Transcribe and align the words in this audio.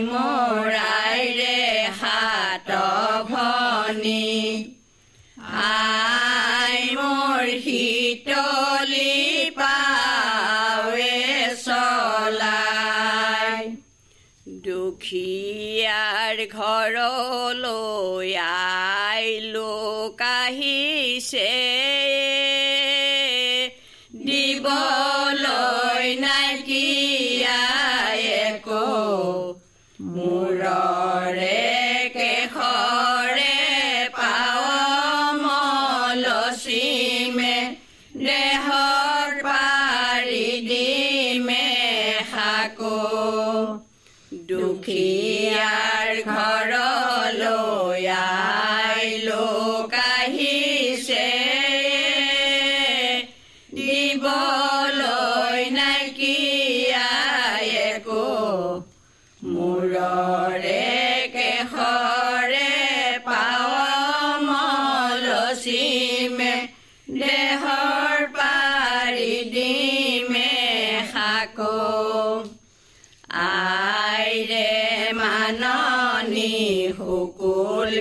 মোৰাইৰে 0.00 1.56
হাত 2.00 2.70
ভনী 3.30 4.26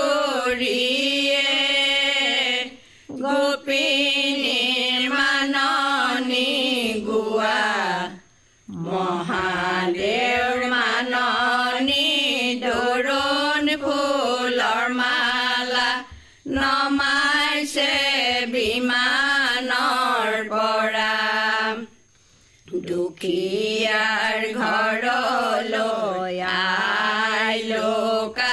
গোপিনীৰ 3.23 5.01
মাননী 5.17 6.51
গোৱা 7.07 7.63
মহাদেৱৰ 8.85 10.59
মাননী 10.73 12.09
দৰুণ 12.65 13.65
ফুলৰ 13.83 14.85
মালা 14.99 15.89
নমাইছে 16.57 17.93
বিমানৰ 18.53 20.29
পৰা। 20.53 21.15
দুখীয়াৰ 22.89 24.41
ঘৰলৈ 24.61 26.37
আইলোকা 27.31 28.50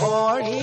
ಕೋಳಿ 0.00 0.56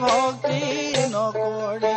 ভক্তি 0.00 0.60
নকৰে 1.10 1.93